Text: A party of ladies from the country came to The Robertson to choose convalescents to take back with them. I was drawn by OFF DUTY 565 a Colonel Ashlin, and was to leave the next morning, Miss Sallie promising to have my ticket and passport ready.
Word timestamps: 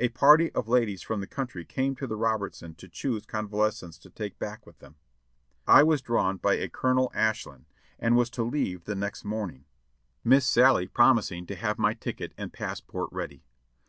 A 0.00 0.08
party 0.08 0.50
of 0.56 0.66
ladies 0.66 1.02
from 1.02 1.20
the 1.20 1.26
country 1.28 1.64
came 1.64 1.94
to 1.94 2.08
The 2.08 2.16
Robertson 2.16 2.74
to 2.74 2.88
choose 2.88 3.24
convalescents 3.24 3.96
to 3.98 4.10
take 4.10 4.36
back 4.40 4.66
with 4.66 4.80
them. 4.80 4.96
I 5.68 5.84
was 5.84 6.02
drawn 6.02 6.38
by 6.38 6.54
OFF 6.54 6.62
DUTY 6.62 6.70
565 6.72 6.72
a 6.72 6.76
Colonel 6.82 7.12
Ashlin, 7.14 7.66
and 8.00 8.16
was 8.16 8.30
to 8.30 8.42
leave 8.42 8.86
the 8.86 8.96
next 8.96 9.24
morning, 9.24 9.64
Miss 10.24 10.44
Sallie 10.48 10.88
promising 10.88 11.46
to 11.46 11.54
have 11.54 11.78
my 11.78 11.94
ticket 11.94 12.34
and 12.36 12.52
passport 12.52 13.08
ready. 13.12 13.44